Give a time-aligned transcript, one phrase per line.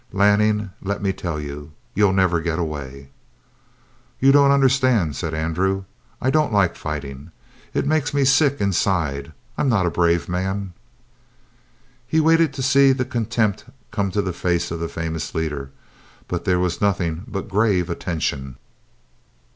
[0.11, 1.73] "Lanning, let me tell you.
[1.93, 3.09] You'll never get away."
[4.19, 5.83] "You don't understand," said Andrew.
[6.19, 7.29] "I don't like fighting.
[7.75, 9.31] It it makes me sick inside.
[9.59, 10.73] I'm not a brave man!"
[12.07, 15.69] He waited to see the contempt come on the face of the famous leader,
[16.27, 18.57] but there was nothing but grave attention.